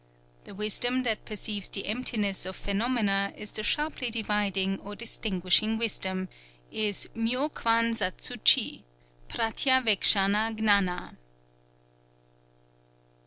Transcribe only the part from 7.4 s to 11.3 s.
kwan zatsu chi (Pratyavekshana gñâna).